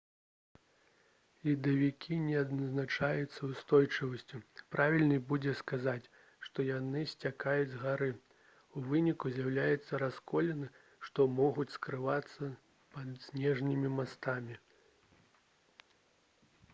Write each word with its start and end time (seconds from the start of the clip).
ледавікі 1.47 2.15
не 2.21 2.37
адзначаюцца 2.43 3.49
ўстойлівасцю 3.49 4.39
правільней 4.77 5.21
будзе 5.33 5.53
сказаць 5.61 6.07
што 6.47 6.65
яны 6.69 7.03
сцякаюць 7.13 7.69
з 7.75 7.83
гары 7.83 8.09
у 8.77 8.83
выніку 8.89 9.33
з'яўляюцца 9.37 10.01
расколіны 10.07 10.73
што 11.09 11.29
могуць 11.43 11.71
скрывацца 11.79 12.51
пад 12.99 13.13
снежнымі 13.29 13.95
мастамі 14.01 14.61